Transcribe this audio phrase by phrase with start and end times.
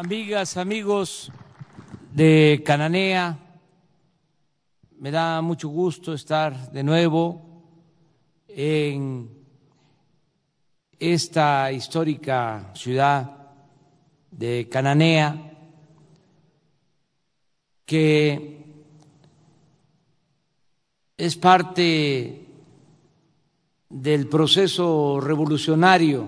[0.00, 1.30] amigas, amigos
[2.10, 3.38] de Cananea,
[4.98, 7.42] me da mucho gusto estar de nuevo
[8.48, 9.28] en
[10.98, 13.52] esta histórica ciudad
[14.30, 15.36] de Cananea,
[17.84, 18.64] que
[21.18, 22.46] es parte
[23.90, 26.26] del proceso revolucionario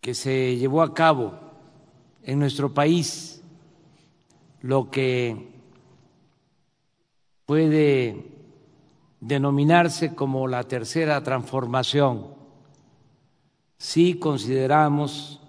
[0.00, 1.45] que se llevó a cabo
[2.26, 3.40] en nuestro país,
[4.60, 5.54] lo que
[7.46, 8.26] puede
[9.20, 12.34] denominarse como la tercera transformación.
[13.78, 15.40] Sí consideramos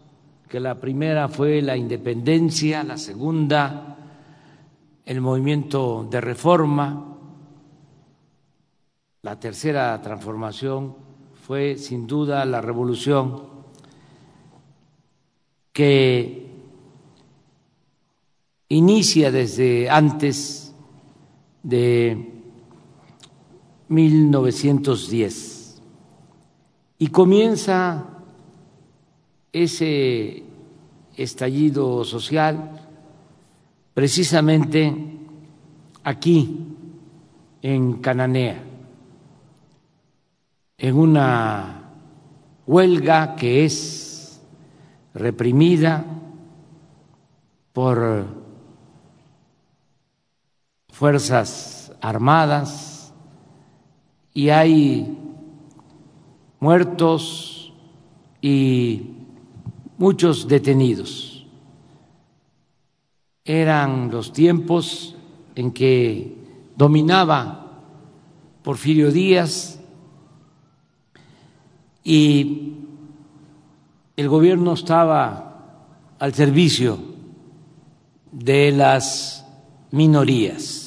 [0.48, 3.96] que la primera fue la independencia, la segunda
[5.04, 7.18] el movimiento de reforma,
[9.22, 10.96] la tercera transformación
[11.48, 13.42] fue sin duda la revolución
[15.72, 16.47] que
[18.70, 20.74] inicia desde antes
[21.64, 22.32] de
[23.88, 25.82] 1910
[27.00, 28.06] y comienza
[29.54, 30.44] ese
[31.16, 32.82] estallido social
[33.94, 34.94] precisamente
[36.04, 36.68] aquí
[37.62, 38.64] en Cananea
[40.78, 41.92] en una
[42.68, 44.42] huelga que es
[45.14, 46.06] reprimida
[47.74, 48.37] por
[50.98, 53.14] fuerzas armadas
[54.34, 55.16] y hay
[56.60, 57.72] muertos
[58.42, 59.12] y
[60.00, 61.46] muchos detenidos.
[63.46, 65.16] Eran los tiempos
[65.54, 66.36] en que
[66.76, 67.84] dominaba
[68.64, 69.80] Porfirio Díaz
[72.04, 72.74] y
[74.16, 75.84] el gobierno estaba
[76.18, 76.98] al servicio
[78.32, 79.46] de las
[79.92, 80.87] minorías.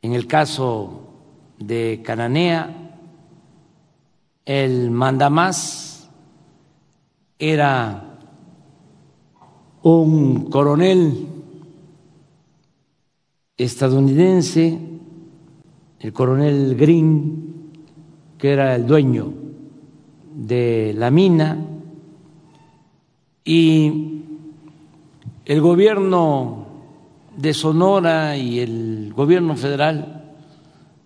[0.00, 1.02] En el caso
[1.58, 3.00] de Cananea,
[4.44, 6.08] el mandamás
[7.38, 8.18] era
[9.82, 11.26] un coronel
[13.56, 14.78] estadounidense,
[15.98, 17.72] el coronel Green,
[18.38, 19.32] que era el dueño
[20.32, 21.58] de la mina.
[23.44, 24.22] Y
[25.44, 26.67] el gobierno
[27.38, 30.34] de Sonora y el gobierno federal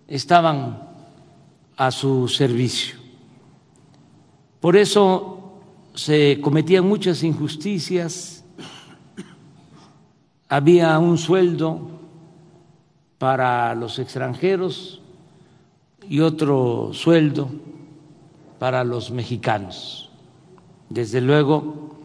[0.07, 0.89] estaban
[1.77, 2.95] a su servicio.
[4.59, 5.61] Por eso
[5.93, 8.43] se cometían muchas injusticias,
[10.49, 11.99] había un sueldo
[13.19, 15.01] para los extranjeros
[16.09, 17.47] y otro sueldo
[18.57, 20.09] para los mexicanos.
[20.89, 21.99] Desde luego,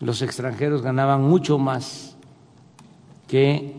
[0.00, 2.11] los extranjeros ganaban mucho más
[3.32, 3.72] que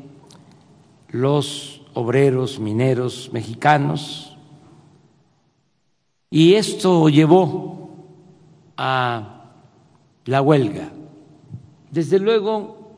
[1.09, 4.35] los obreros mineros mexicanos
[6.31, 7.91] y esto llevó
[8.75, 9.51] a
[10.25, 10.89] la huelga.
[11.91, 12.95] Desde luego,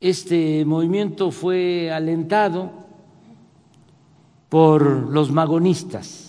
[0.00, 2.72] este movimiento fue alentado
[4.48, 6.26] por los magonistas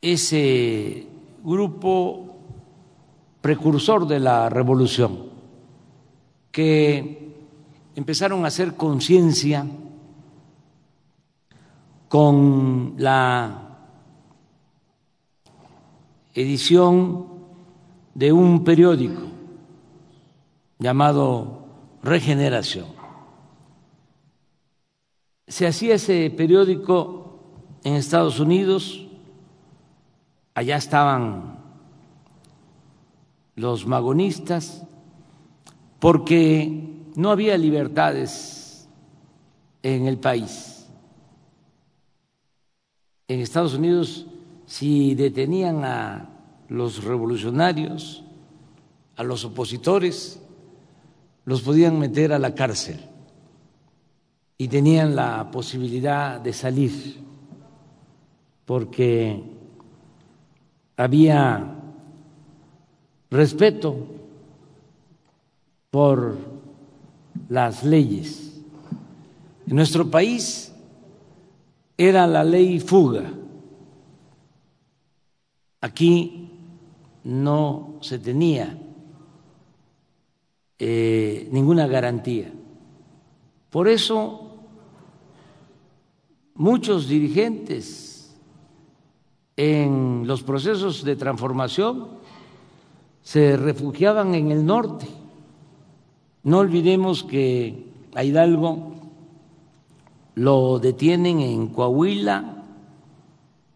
[0.00, 1.06] ese
[1.44, 2.29] grupo
[3.40, 5.30] precursor de la revolución,
[6.50, 7.34] que
[7.94, 9.66] empezaron a hacer conciencia
[12.08, 13.68] con la
[16.34, 17.26] edición
[18.14, 19.22] de un periódico
[20.78, 21.64] llamado
[22.02, 22.86] Regeneración.
[25.46, 27.38] Se hacía ese periódico
[27.84, 29.06] en Estados Unidos
[30.54, 31.59] allá estaban
[33.60, 34.82] los magonistas,
[35.98, 38.88] porque no había libertades
[39.82, 40.86] en el país.
[43.28, 44.26] En Estados Unidos,
[44.64, 46.30] si detenían a
[46.68, 48.24] los revolucionarios,
[49.16, 50.40] a los opositores,
[51.44, 52.98] los podían meter a la cárcel
[54.56, 57.22] y tenían la posibilidad de salir,
[58.64, 59.42] porque
[60.96, 61.79] había
[63.30, 63.96] respeto
[65.90, 66.36] por
[67.48, 68.60] las leyes.
[69.66, 70.72] En nuestro país
[71.96, 73.30] era la ley fuga.
[75.80, 76.50] Aquí
[77.24, 78.78] no se tenía
[80.78, 82.52] eh, ninguna garantía.
[83.70, 84.50] Por eso
[86.54, 88.36] muchos dirigentes
[89.56, 92.19] en los procesos de transformación
[93.22, 95.06] se refugiaban en el norte.
[96.42, 98.94] No olvidemos que a Hidalgo
[100.34, 102.64] lo detienen en Coahuila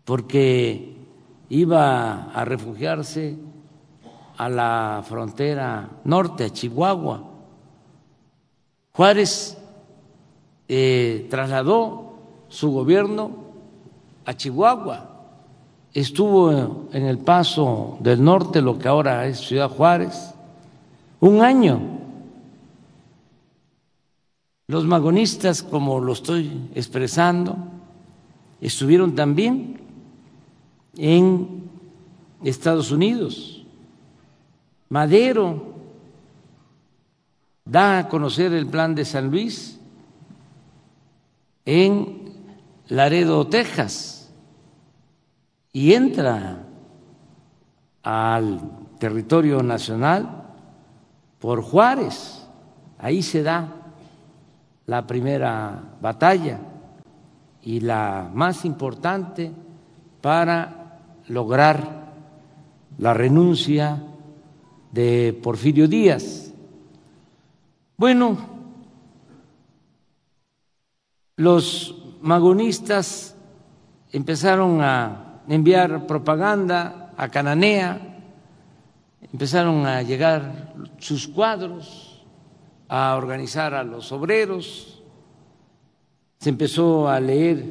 [0.04, 0.96] porque
[1.48, 3.36] iba a refugiarse
[4.36, 7.22] a la frontera norte, a Chihuahua.
[8.92, 9.58] Juárez
[10.68, 12.14] eh, trasladó
[12.48, 13.30] su gobierno
[14.24, 15.13] a Chihuahua,
[15.94, 20.34] estuvo en el paso del norte, lo que ahora es Ciudad Juárez,
[21.20, 21.80] un año.
[24.66, 27.56] Los magonistas, como lo estoy expresando,
[28.60, 29.80] estuvieron también
[30.96, 31.70] en
[32.42, 33.54] Estados Unidos
[34.94, 35.74] Madero
[37.64, 39.80] da a conocer el plan de San Luis
[41.64, 42.32] en
[42.86, 44.13] Laredo, Texas,
[45.74, 46.64] y entra
[48.04, 48.60] al
[49.00, 50.44] territorio nacional
[51.40, 52.46] por Juárez.
[52.96, 53.68] Ahí se da
[54.86, 56.60] la primera batalla
[57.60, 59.50] y la más importante
[60.20, 62.12] para lograr
[62.98, 64.00] la renuncia
[64.92, 66.52] de Porfirio Díaz.
[67.96, 68.36] Bueno,
[71.34, 73.34] los magonistas
[74.12, 78.00] empezaron a enviar propaganda a Cananea,
[79.32, 82.24] empezaron a llegar sus cuadros,
[82.88, 85.02] a organizar a los obreros,
[86.38, 87.64] se empezó a leer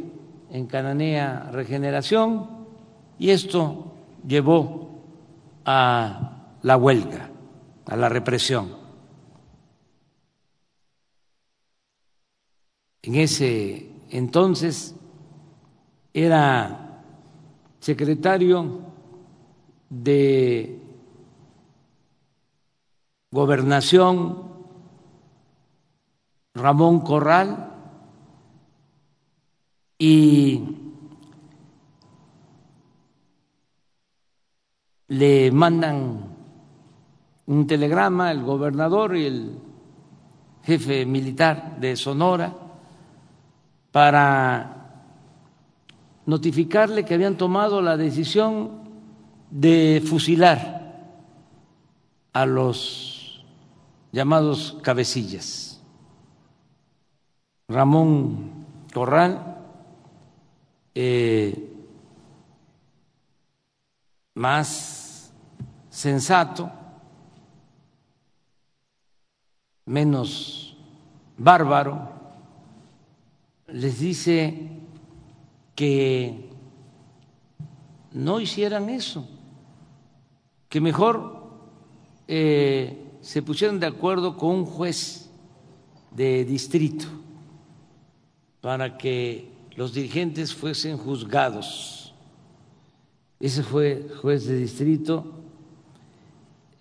[0.51, 2.49] en Cananea Regeneración
[3.19, 3.93] y esto
[4.27, 5.01] llevó
[5.65, 7.29] a la huelga,
[7.85, 8.75] a la represión.
[13.03, 14.95] En ese entonces
[16.13, 16.82] era
[17.83, 18.79] secretario
[19.89, 20.79] de
[23.29, 24.53] gobernación
[26.53, 27.71] Ramón Corral
[29.97, 30.63] y
[35.09, 36.37] le mandan
[37.47, 39.59] un telegrama el gobernador y el
[40.63, 42.55] jefe militar de Sonora
[43.91, 44.82] para
[46.25, 48.83] notificarle que habían tomado la decisión
[49.49, 50.83] de fusilar
[52.31, 53.43] a los
[54.11, 55.81] llamados cabecillas.
[57.67, 59.57] Ramón Corral,
[60.93, 61.73] eh,
[64.35, 65.33] más
[65.89, 66.71] sensato,
[69.85, 70.77] menos
[71.37, 72.09] bárbaro,
[73.67, 74.72] les dice
[75.75, 76.49] que
[78.11, 79.27] no hicieran eso,
[80.69, 81.43] que mejor
[82.27, 85.29] eh, se pusieran de acuerdo con un juez
[86.11, 87.05] de distrito
[88.61, 92.13] para que los dirigentes fuesen juzgados.
[93.39, 95.25] Ese fue juez de distrito.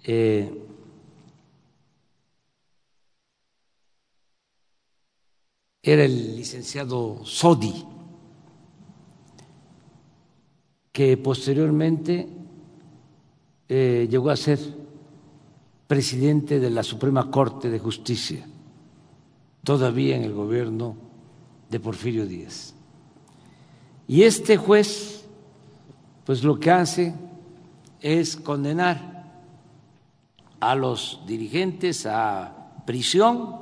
[0.04, 0.66] Eh,
[5.82, 7.84] era el licenciado Sodi,
[10.92, 12.28] que posteriormente
[13.68, 14.58] eh, llegó a ser
[15.86, 18.46] presidente de la Suprema Corte de Justicia,
[19.64, 20.96] todavía en el gobierno
[21.70, 22.74] de Porfirio Díaz.
[24.06, 25.24] Y este juez,
[26.24, 27.14] pues lo que hace
[28.00, 29.12] es condenar
[30.60, 33.56] a los dirigentes a prisión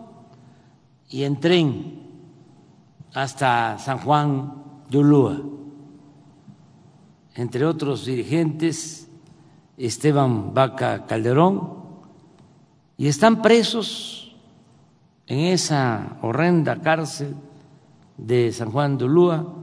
[1.09, 2.01] y en tren
[3.15, 5.60] hasta San Juan de Ulúa.
[7.35, 9.09] Entre otros dirigentes,
[9.77, 11.81] Esteban Vaca Calderón,
[12.97, 14.37] y están presos
[15.27, 17.35] en esa horrenda cárcel
[18.19, 19.55] de San Juan de Ulúa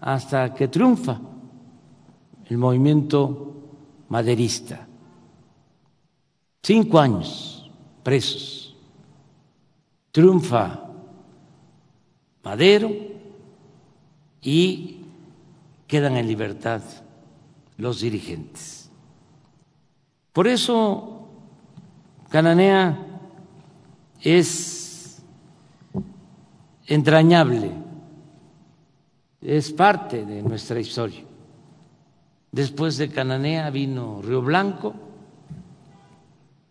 [0.00, 1.18] hasta que triunfa
[2.46, 3.54] el movimiento
[4.08, 4.86] maderista.
[6.62, 7.70] Cinco años
[8.02, 8.76] presos.
[10.12, 10.80] Triunfa
[12.42, 12.90] Madero
[14.42, 15.00] y
[15.86, 16.82] quedan en libertad
[17.76, 18.90] los dirigentes.
[20.32, 21.28] Por eso
[22.28, 22.98] Cananea
[24.20, 25.22] es
[26.86, 27.72] entrañable,
[29.40, 31.22] es parte de nuestra historia.
[32.50, 34.94] Después de Cananea vino Río Blanco,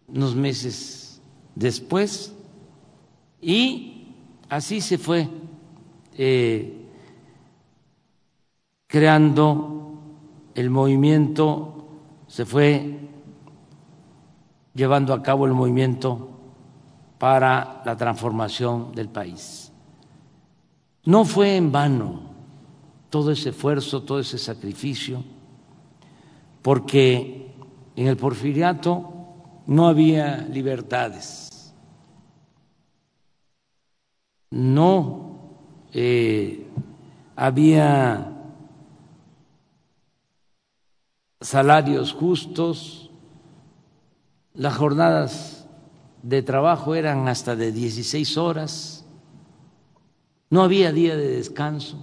[0.08, 1.22] unos meses
[1.56, 2.34] después,
[3.42, 4.08] y
[4.50, 5.28] así se fue
[6.18, 6.86] eh,
[8.88, 9.83] creando
[10.56, 11.86] el movimiento
[12.28, 13.00] se fue
[14.74, 16.30] llevando a cabo el movimiento
[17.18, 19.72] para la transformación del país.
[21.06, 22.22] No fue en vano
[23.10, 25.24] todo ese esfuerzo, todo ese sacrificio,
[26.62, 27.52] porque
[27.96, 29.12] en el porfiriato
[29.68, 31.74] no había libertades,
[34.50, 35.40] no
[35.94, 36.68] eh,
[37.36, 38.33] había
[41.44, 43.12] salarios justos,
[44.54, 45.68] las jornadas
[46.22, 49.06] de trabajo eran hasta de 16 horas,
[50.50, 51.98] no había día de descanso.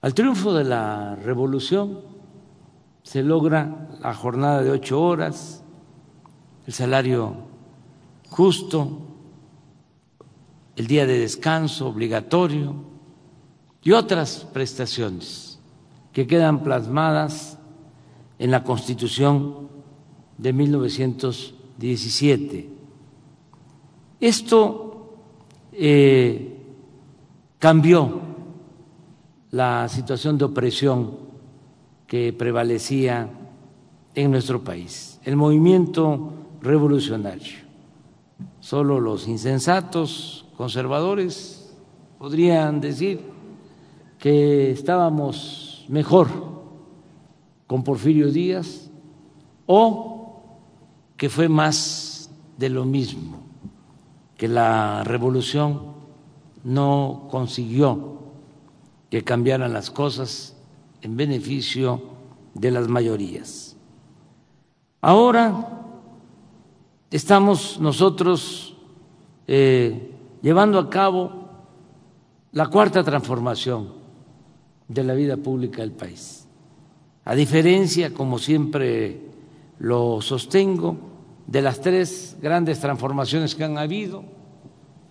[0.00, 2.00] Al triunfo de la revolución
[3.02, 5.62] se logra la jornada de ocho horas,
[6.66, 7.34] el salario
[8.30, 9.02] justo,
[10.74, 12.74] el día de descanso obligatorio
[13.82, 15.55] y otras prestaciones
[16.16, 17.58] que quedan plasmadas
[18.38, 19.68] en la Constitución
[20.38, 22.70] de 1917.
[24.18, 25.18] Esto
[25.72, 26.56] eh,
[27.58, 28.18] cambió
[29.50, 31.18] la situación de opresión
[32.06, 33.28] que prevalecía
[34.14, 36.32] en nuestro país, el movimiento
[36.62, 37.58] revolucionario.
[38.60, 41.76] Solo los insensatos conservadores
[42.18, 43.20] podrían decir
[44.18, 46.28] que estábamos mejor
[47.66, 48.90] con Porfirio Díaz
[49.66, 50.42] o
[51.16, 53.38] que fue más de lo mismo,
[54.36, 55.94] que la revolución
[56.64, 58.18] no consiguió
[59.10, 60.56] que cambiaran las cosas
[61.02, 62.02] en beneficio
[62.54, 63.76] de las mayorías.
[65.00, 65.84] Ahora
[67.10, 68.76] estamos nosotros
[69.46, 70.12] eh,
[70.42, 71.32] llevando a cabo
[72.52, 74.05] la cuarta transformación
[74.88, 76.46] de la vida pública del país.
[77.24, 79.20] A diferencia, como siempre
[79.78, 80.96] lo sostengo,
[81.46, 84.24] de las tres grandes transformaciones que han habido,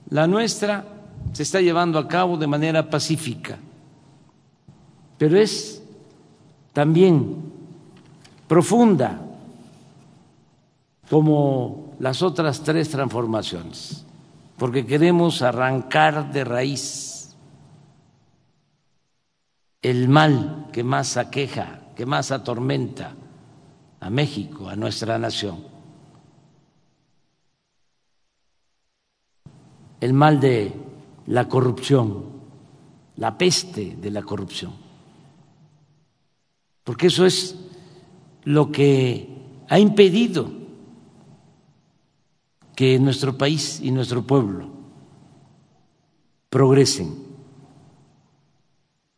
[0.09, 0.85] la nuestra
[1.33, 3.57] se está llevando a cabo de manera pacífica,
[5.17, 5.81] pero es
[6.73, 7.35] también
[8.47, 9.21] profunda
[11.09, 14.05] como las otras tres transformaciones,
[14.57, 17.14] porque queremos arrancar de raíz
[19.85, 23.15] el mal que más aqueja, que más atormenta
[23.99, 25.63] a México, a nuestra nación.
[30.01, 30.73] El mal de
[31.27, 32.25] la corrupción,
[33.17, 34.73] la peste de la corrupción.
[36.83, 37.55] Porque eso es
[38.43, 39.29] lo que
[39.69, 40.51] ha impedido
[42.75, 44.67] que nuestro país y nuestro pueblo
[46.49, 47.24] progresen.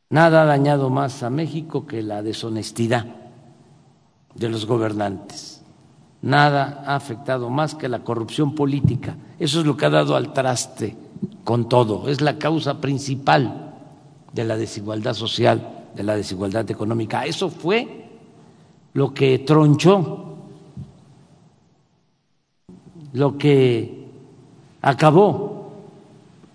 [0.09, 3.05] Nada ha dañado más a México que la deshonestidad
[4.35, 5.63] de los gobernantes.
[6.21, 9.17] Nada ha afectado más que la corrupción política.
[9.37, 10.95] Eso es lo que ha dado al traste
[11.43, 12.07] con todo.
[12.07, 13.73] Es la causa principal
[14.33, 17.25] de la desigualdad social, de la desigualdad económica.
[17.25, 18.09] Eso fue
[18.93, 20.27] lo que tronchó
[23.13, 24.05] lo que
[24.81, 25.71] acabó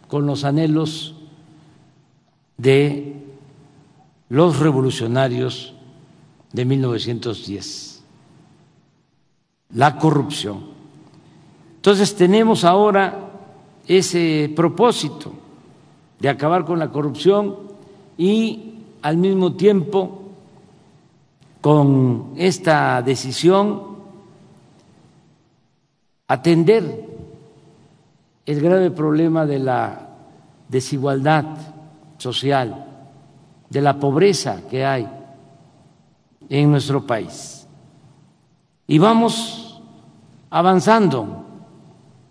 [0.08, 1.14] con los anhelos
[2.56, 3.21] de
[4.32, 5.74] los revolucionarios
[6.54, 8.02] de 1910,
[9.74, 10.70] la corrupción.
[11.76, 13.28] Entonces tenemos ahora
[13.86, 15.34] ese propósito
[16.18, 17.56] de acabar con la corrupción
[18.16, 20.22] y al mismo tiempo
[21.60, 23.82] con esta decisión
[26.26, 27.06] atender
[28.46, 30.08] el grave problema de la
[30.70, 31.44] desigualdad
[32.16, 32.91] social,
[33.72, 35.08] de la pobreza que hay
[36.50, 37.66] en nuestro país.
[38.86, 39.80] Y vamos
[40.50, 41.46] avanzando,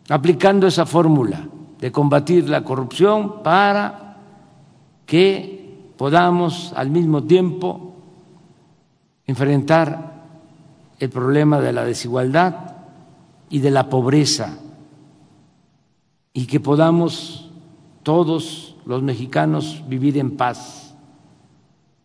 [0.08, 1.48] aplicando esa fórmula
[1.80, 4.18] de combatir la corrupción para
[5.08, 7.96] que podamos al mismo tiempo
[9.26, 10.22] enfrentar
[11.00, 12.76] el problema de la desigualdad
[13.50, 14.60] y de la pobreza
[16.34, 17.50] y que podamos
[18.04, 20.81] todos los mexicanos vivir en paz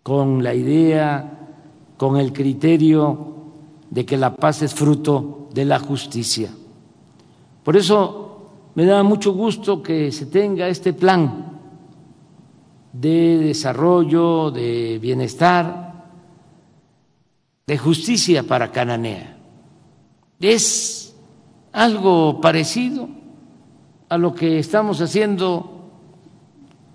[0.07, 1.49] con la idea,
[1.97, 3.35] con el criterio
[3.91, 6.49] de que la paz es fruto de la justicia.
[7.65, 11.59] Por eso me da mucho gusto que se tenga este plan
[12.93, 16.05] de desarrollo, de bienestar,
[17.67, 19.37] de justicia para Cananea.
[20.39, 21.17] Es
[21.73, 23.09] algo parecido
[24.09, 25.91] a lo que estamos haciendo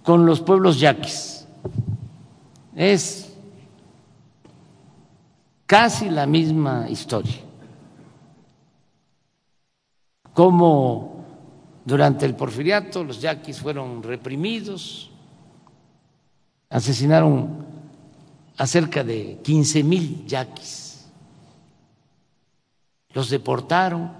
[0.01, 1.40] con los pueblos yaquis.
[2.75, 3.34] Es
[5.66, 7.42] casi la misma historia.
[10.34, 11.25] Como
[11.84, 15.12] durante el porfiriato los yaquis fueron reprimidos,
[16.70, 17.66] asesinaron
[18.58, 21.10] a cerca de 15 mil yaquis,
[23.13, 24.12] los deportaron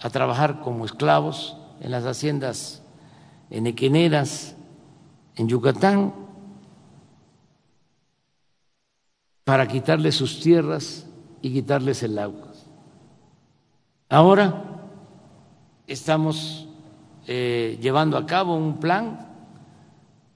[0.00, 2.82] a trabajar como esclavos en las haciendas
[3.50, 4.54] enequeneras
[5.36, 6.21] en Yucatán
[9.44, 11.06] para quitarles sus tierras
[11.40, 12.52] y quitarles el agua.
[14.08, 14.62] Ahora
[15.86, 16.68] estamos
[17.26, 19.28] eh, llevando a cabo un plan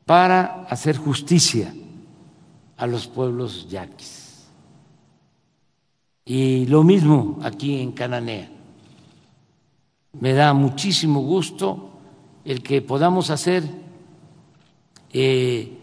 [0.07, 1.75] para hacer justicia
[2.77, 4.47] a los pueblos yaquis.
[6.25, 8.51] Y lo mismo aquí en Cananea.
[10.21, 11.91] Me da muchísimo gusto
[12.45, 13.65] el que podamos hacer
[15.13, 15.79] eh,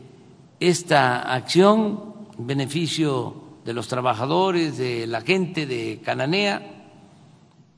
[0.59, 3.35] esta acción en beneficio
[3.65, 6.85] de los trabajadores, de la gente de Cananea,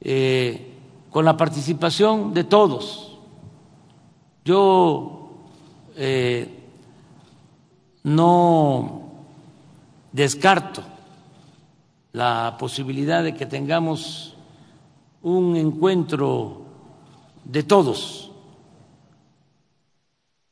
[0.02, 0.72] eh,
[1.10, 3.18] con la participación de todos.
[4.44, 5.32] Yo
[5.96, 6.50] eh,
[8.04, 9.02] no
[10.12, 10.84] descarto
[12.14, 14.36] la posibilidad de que tengamos
[15.22, 16.62] un encuentro
[17.44, 18.32] de todos,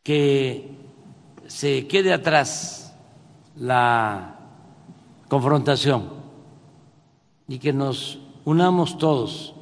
[0.02, 0.72] que
[1.48, 2.83] se quede atrás
[3.58, 4.36] la
[5.28, 6.10] confrontación
[7.48, 9.54] y que nos unamos todos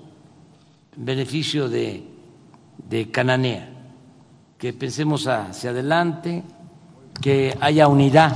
[0.95, 2.07] en beneficio de,
[2.89, 3.69] de Cananea,
[4.57, 6.43] que pensemos hacia adelante,
[7.21, 8.33] que haya unidad.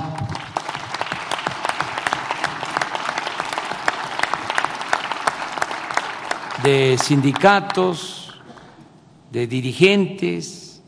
[6.64, 8.34] de sindicatos,
[9.32, 10.82] de dirigentes,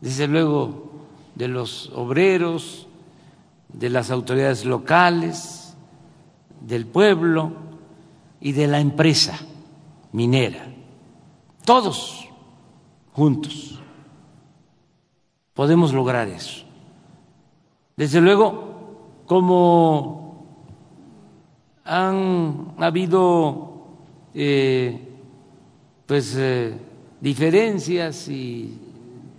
[0.00, 0.92] desde luego
[1.34, 2.87] de los obreros,
[3.72, 5.76] de las autoridades locales,
[6.60, 7.52] del pueblo
[8.40, 9.38] y de la empresa
[10.12, 10.66] minera,
[11.64, 12.28] todos
[13.12, 13.80] juntos
[15.54, 16.64] podemos lograr eso.
[17.96, 20.46] Desde luego, como
[21.84, 23.86] han habido
[24.34, 25.08] eh,
[26.06, 26.78] pues eh,
[27.20, 28.78] diferencias y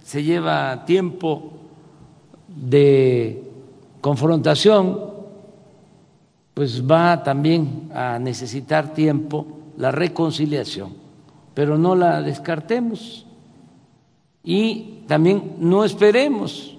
[0.04, 1.54] se lleva tiempo
[2.48, 3.49] de
[4.02, 5.00] confrontación,
[6.54, 10.94] pues va también a necesitar tiempo la reconciliación,
[11.54, 13.26] pero no la descartemos
[14.44, 16.78] y también no esperemos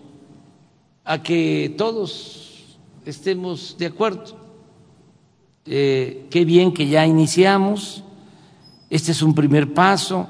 [1.04, 4.38] a que todos estemos de acuerdo.
[5.66, 8.02] Eh, qué bien que ya iniciamos,
[8.88, 10.28] este es un primer paso,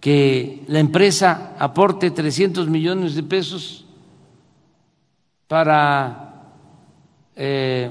[0.00, 3.86] que la empresa aporte 300 millones de pesos
[5.52, 6.46] para
[7.36, 7.90] eh,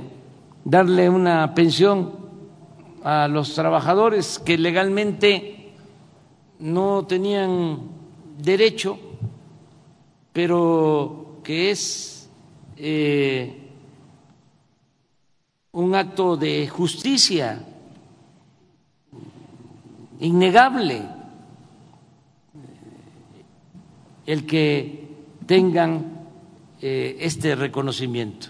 [0.65, 2.11] darle una pensión
[3.03, 5.71] a los trabajadores que legalmente
[6.57, 7.81] no tenían
[8.39, 8.97] derecho,
[10.33, 12.27] pero que es
[12.77, 13.69] eh,
[15.73, 17.63] un acto de justicia
[20.19, 21.03] innegable.
[24.25, 25.09] El que
[25.45, 26.20] tengan
[26.81, 28.47] eh, este reconocimiento.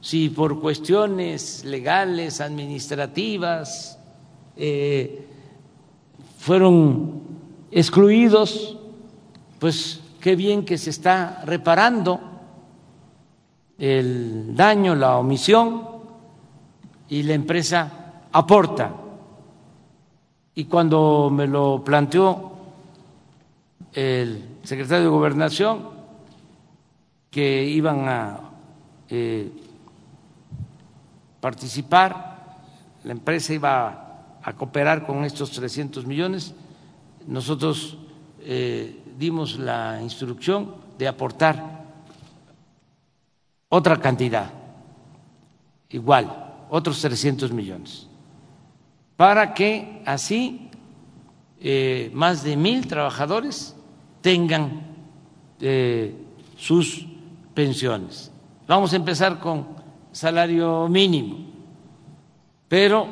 [0.00, 3.98] Si por cuestiones legales, administrativas,
[4.56, 5.26] eh,
[6.38, 7.22] fueron
[7.70, 8.76] excluidos,
[9.58, 12.20] pues qué bien que se está reparando
[13.78, 15.94] el daño, la omisión,
[17.08, 18.92] y la empresa aporta.
[20.54, 22.52] Y cuando me lo planteó
[23.92, 25.93] el secretario de Gobernación,
[27.34, 28.38] que iban a
[29.10, 29.50] eh,
[31.40, 32.62] participar,
[33.02, 36.54] la empresa iba a cooperar con estos 300 millones,
[37.26, 37.98] nosotros
[38.38, 41.82] eh, dimos la instrucción de aportar
[43.68, 44.52] otra cantidad,
[45.88, 48.06] igual, otros 300 millones,
[49.16, 50.70] para que así
[51.58, 53.74] eh, más de mil trabajadores
[54.22, 54.94] tengan
[56.56, 57.06] sus
[57.54, 58.30] pensiones.
[58.66, 59.66] Vamos a empezar con
[60.12, 61.38] salario mínimo,
[62.68, 63.06] pero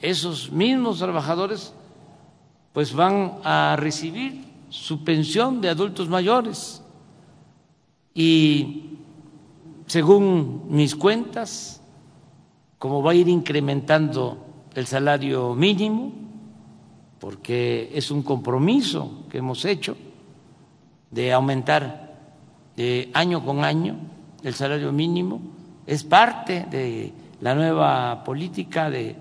[0.00, 1.72] esos mismos trabajadores
[2.72, 6.82] pues van a recibir su pensión de adultos mayores
[8.14, 8.98] y
[9.86, 11.80] según mis cuentas,
[12.78, 14.44] como va a ir incrementando
[14.74, 16.12] el salario mínimo,
[17.18, 19.96] porque es un compromiso que hemos hecho
[21.10, 22.05] de aumentar
[22.76, 23.96] de año con año
[24.42, 25.40] el salario mínimo,
[25.86, 29.16] es parte de la nueva política de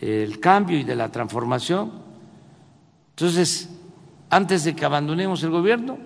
[0.00, 1.92] el cambio y de la transformación.
[3.10, 3.70] Entonces,
[4.30, 5.98] antes de que abandonemos el gobierno,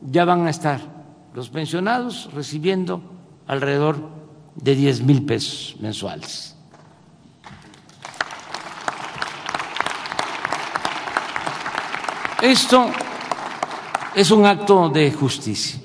[0.00, 0.80] ya van a estar
[1.34, 3.02] los pensionados recibiendo
[3.46, 4.08] alrededor
[4.54, 6.56] de 10 mil pesos mensuales.
[12.42, 12.86] Esto
[14.14, 15.80] es un acto de justicia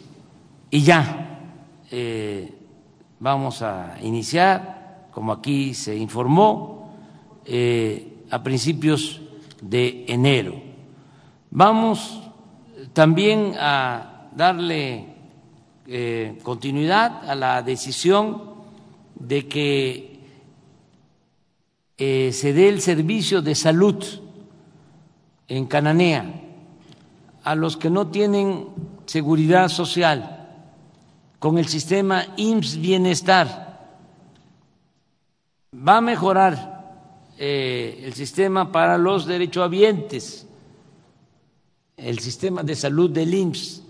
[0.70, 1.28] y ya
[1.92, 2.54] eh,
[3.20, 6.92] vamos a iniciar, como aquí se informó,
[7.46, 9.22] eh, a principios
[9.62, 10.62] de enero.
[11.50, 12.22] Vamos
[12.92, 15.06] también a darle
[15.88, 18.58] eh, continuidad a la decisión
[19.16, 20.18] de que
[21.98, 24.04] se dé el servicio de salud
[25.48, 26.44] en Cananea
[27.44, 28.68] a los que no tienen
[29.08, 30.37] seguridad social
[31.40, 33.68] con el sistema IMSS Bienestar.
[35.74, 36.78] Va a mejorar
[37.38, 40.48] eh, el sistema para los derechohabientes,
[41.96, 43.84] el sistema de salud del IMSS,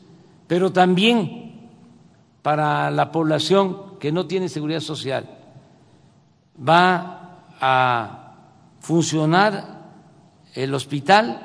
[0.48, 1.70] pero también
[2.42, 5.30] para la población que no tiene seguridad social.
[6.58, 8.36] Va a
[8.80, 9.78] funcionar
[10.54, 11.42] el hospital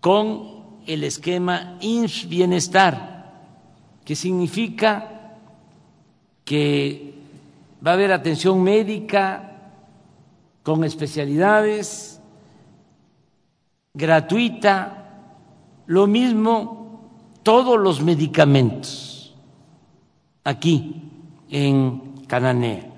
[0.00, 3.13] con el esquema INS Bienestar,
[4.04, 5.34] que significa
[6.44, 7.14] que
[7.84, 9.50] va a haber atención médica
[10.62, 12.20] con especialidades,
[13.92, 15.04] gratuita,
[15.86, 17.00] lo mismo
[17.42, 19.34] todos los medicamentos
[20.44, 21.10] aquí
[21.50, 22.90] en Cananea.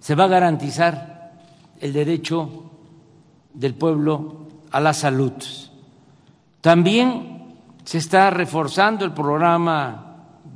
[0.00, 1.32] Se va a garantizar
[1.80, 2.64] el derecho
[3.52, 5.32] del pueblo a la salud.
[6.60, 10.07] También se está reforzando el programa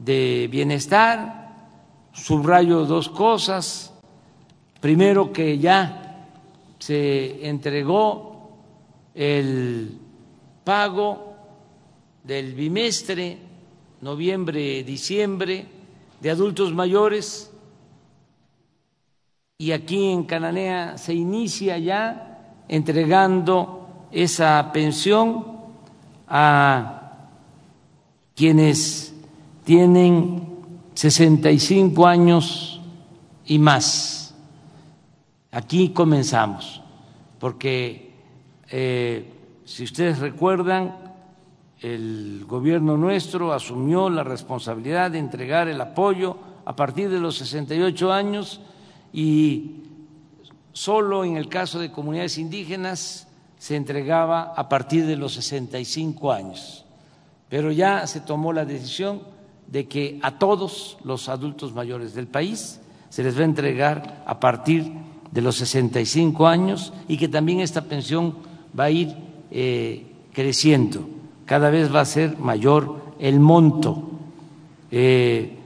[0.05, 1.51] de bienestar.
[2.13, 3.93] Subrayo dos cosas.
[4.81, 6.29] Primero, que ya
[6.79, 8.51] se entregó
[9.15, 9.99] el
[10.65, 11.37] pago
[12.25, 13.39] del bimestre,
[14.01, 15.67] noviembre-diciembre,
[16.21, 17.51] de adultos mayores.
[19.59, 25.47] Y aquí en Cananea se inicia ya entregando esa pensión
[26.27, 27.29] a
[28.35, 29.12] quienes
[29.65, 30.53] tienen
[30.95, 32.81] 65 años
[33.47, 34.35] y más.
[35.51, 36.83] Aquí comenzamos,
[37.39, 38.15] porque
[38.71, 39.33] eh,
[39.65, 40.97] si ustedes recuerdan,
[41.81, 48.13] el gobierno nuestro asumió la responsabilidad de entregar el apoyo a partir de los 68
[48.13, 48.61] años
[49.13, 49.83] y
[50.73, 56.85] solo en el caso de comunidades indígenas se entregaba a partir de los 65 años,
[57.49, 59.32] pero ya se tomó la decisión
[59.67, 64.41] de que a todos los adultos mayores del país se les va a entregar a
[64.41, 64.93] partir
[65.31, 68.35] de los 65 años y que también esta pensión
[68.79, 69.15] va a ir
[69.51, 71.07] eh, creciendo,
[71.47, 74.11] cada vez va a ser mayor el monto.
[74.91, 75.57] Eh,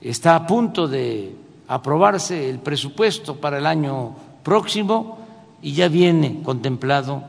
[0.00, 1.34] está a punto de
[1.68, 5.18] aprobarse el presupuesto para el año próximo
[5.62, 7.22] y ya viene contemplado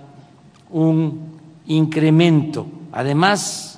[0.72, 1.34] un
[1.68, 2.66] incremento.
[2.92, 3.73] Además,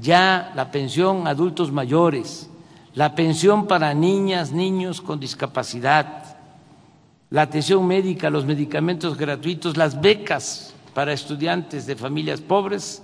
[0.00, 2.48] ya la pensión a adultos mayores,
[2.94, 6.36] la pensión para niñas, niños con discapacidad,
[7.30, 13.02] la atención médica, los medicamentos gratuitos, las becas para estudiantes de familias pobres,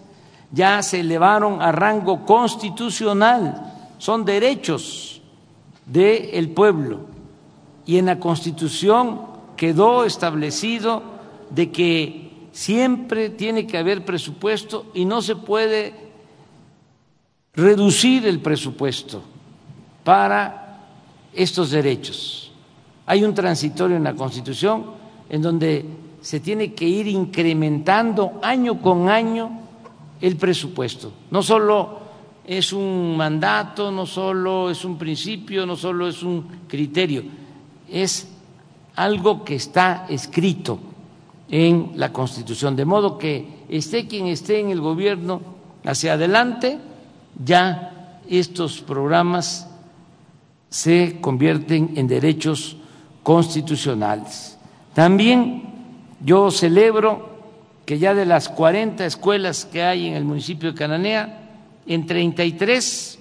[0.52, 5.20] ya se elevaron a rango constitucional, son derechos
[5.86, 7.00] del pueblo.
[7.86, 9.22] Y en la Constitución
[9.56, 11.02] quedó establecido
[11.50, 16.09] de que siempre tiene que haber presupuesto y no se puede
[17.54, 19.22] reducir el presupuesto
[20.04, 20.86] para
[21.32, 22.52] estos derechos.
[23.06, 24.86] Hay un transitorio en la Constitución
[25.28, 25.84] en donde
[26.20, 29.50] se tiene que ir incrementando año con año
[30.20, 31.12] el presupuesto.
[31.30, 31.98] No solo
[32.46, 37.24] es un mandato, no solo es un principio, no solo es un criterio,
[37.88, 38.28] es
[38.96, 40.78] algo que está escrito
[41.48, 45.40] en la Constitución, de modo que esté quien esté en el gobierno
[45.84, 46.78] hacia adelante,
[47.44, 49.68] ya estos programas
[50.68, 52.76] se convierten en derechos
[53.22, 54.56] constitucionales.
[54.94, 55.62] También
[56.24, 57.30] yo celebro
[57.84, 61.50] que ya de las 40 escuelas que hay en el municipio de Cananea,
[61.86, 63.18] en 33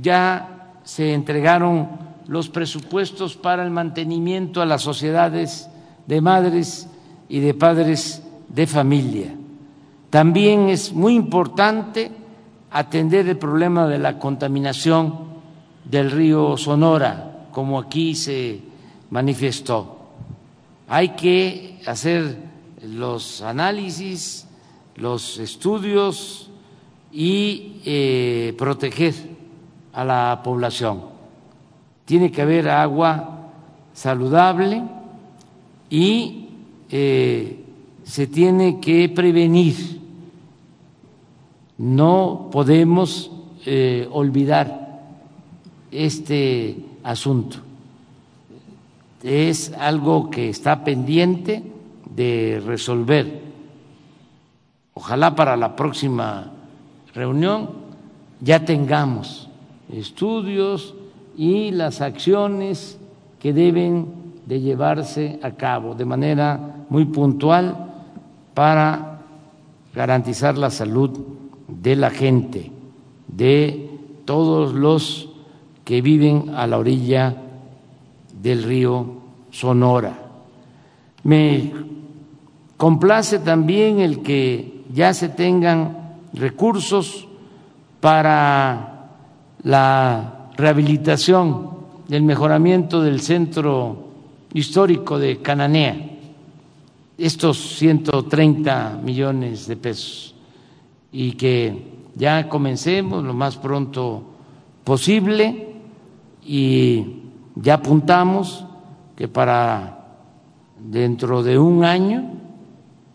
[0.00, 1.88] ya se entregaron
[2.26, 5.68] los presupuestos para el mantenimiento a las sociedades
[6.06, 6.88] de madres
[7.28, 9.34] y de padres de familia.
[10.10, 12.10] También es muy importante
[12.74, 15.14] atender el problema de la contaminación
[15.84, 18.62] del río Sonora, como aquí se
[19.10, 20.08] manifestó.
[20.88, 22.36] Hay que hacer
[22.82, 24.48] los análisis,
[24.96, 26.50] los estudios
[27.12, 29.14] y eh, proteger
[29.92, 31.02] a la población.
[32.04, 33.50] Tiene que haber agua
[33.92, 34.82] saludable
[35.90, 36.48] y
[36.90, 37.64] eh,
[38.02, 40.03] se tiene que prevenir.
[41.78, 43.30] No podemos
[43.66, 45.02] eh, olvidar
[45.90, 47.58] este asunto.
[49.22, 51.62] Es algo que está pendiente
[52.14, 53.42] de resolver.
[54.94, 56.52] Ojalá para la próxima
[57.14, 57.70] reunión
[58.40, 59.48] ya tengamos
[59.90, 60.94] estudios
[61.36, 62.98] y las acciones
[63.40, 64.06] que deben
[64.46, 67.92] de llevarse a cabo de manera muy puntual
[68.52, 69.20] para
[69.94, 71.10] garantizar la salud
[71.68, 72.70] de la gente,
[73.28, 73.90] de
[74.24, 75.28] todos los
[75.84, 77.36] que viven a la orilla
[78.42, 79.06] del río
[79.50, 80.18] Sonora.
[81.22, 81.72] Me
[82.76, 87.26] complace también el que ya se tengan recursos
[88.00, 89.08] para
[89.62, 91.70] la rehabilitación,
[92.10, 94.08] el mejoramiento del centro
[94.52, 95.96] histórico de Cananea,
[97.16, 100.33] estos 130 millones de pesos,
[101.16, 104.24] y que ya comencemos lo más pronto
[104.82, 105.76] posible
[106.44, 107.06] y
[107.54, 108.66] ya apuntamos
[109.14, 110.06] que para
[110.76, 112.32] dentro de un año,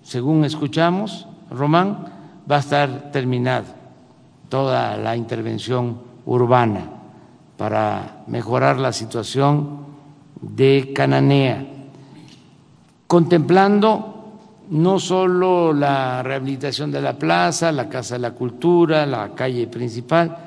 [0.01, 2.05] según escuchamos, Román,
[2.49, 3.75] va a estar terminada
[4.47, 6.85] toda la intervención urbana
[7.57, 9.79] para mejorar la situación
[10.39, 11.67] de Cananea,
[13.07, 14.18] contemplando
[14.69, 20.37] no solo la rehabilitación de la plaza, la Casa de la Cultura, la calle principal,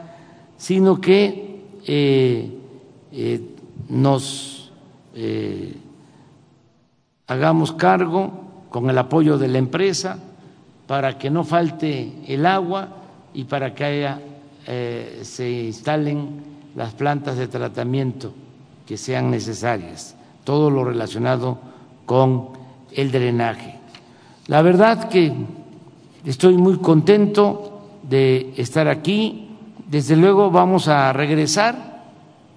[0.56, 2.58] sino que eh,
[3.11, 3.40] eh,
[3.88, 4.70] nos
[5.14, 5.76] eh,
[7.26, 10.18] hagamos cargo con el apoyo de la empresa
[10.87, 12.88] para que no falte el agua
[13.35, 14.20] y para que haya,
[14.64, 16.44] se instalen
[16.76, 18.32] las plantas de tratamiento
[18.87, 21.58] que sean necesarias, todo lo relacionado
[22.06, 22.50] con
[22.92, 23.82] el drenaje.
[24.46, 25.33] La verdad que
[26.24, 29.48] estoy muy contento de estar aquí,
[29.87, 31.92] desde luego vamos a regresar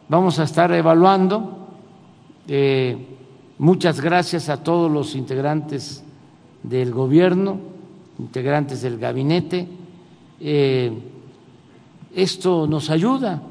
[0.08, 1.68] Vamos a estar evaluando.
[2.48, 2.96] Eh,
[3.58, 6.04] muchas gracias a todos los integrantes
[6.62, 7.58] del gobierno,
[8.20, 9.68] integrantes del gabinete.
[10.40, 10.94] Eh,
[12.14, 13.42] esto nos ayuda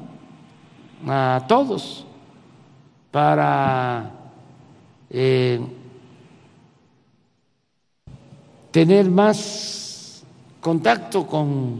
[1.05, 2.05] a todos
[3.11, 4.11] para
[5.09, 5.59] eh,
[8.75, 10.21] tener más
[10.59, 11.79] contacto con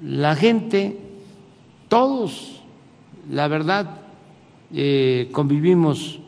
[0.00, 0.96] la gente,
[1.88, 2.62] todos
[3.28, 4.00] la verdad,
[4.72, 6.20] eh, convivimos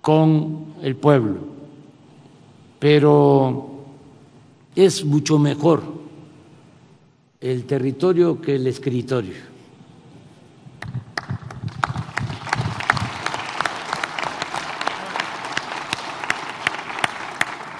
[0.00, 1.42] con el pueblo,
[2.80, 3.84] pero
[4.74, 5.84] es mucho mejor
[7.40, 9.53] el territorio que el escritorio.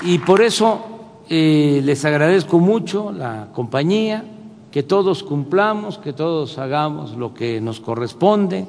[0.06, 0.84] Y por eso
[1.30, 4.22] eh, les agradezco mucho la compañía
[4.70, 8.66] que todos cumplamos, que todos hagamos lo que nos corresponde.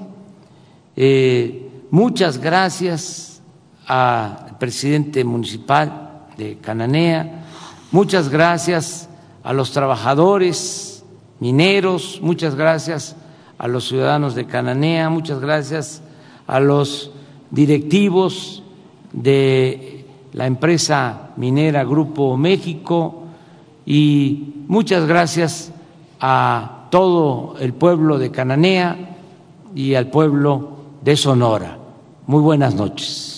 [0.96, 3.42] Eh, muchas gracias
[3.86, 7.44] al presidente municipal de Cananea,
[7.92, 9.10] muchas gracias
[9.44, 11.04] a los trabajadores
[11.42, 13.18] mineros, muchas gracias
[13.58, 16.02] a los ciudadanos de Cananea, muchas gracias
[16.48, 17.12] a los
[17.52, 18.64] directivos
[19.12, 19.95] de
[20.36, 23.24] la empresa minera Grupo México
[23.86, 25.72] y muchas gracias
[26.20, 29.16] a todo el pueblo de Cananea
[29.74, 30.72] y al pueblo
[31.02, 31.78] de Sonora.
[32.28, 33.35] Muy buenas noches.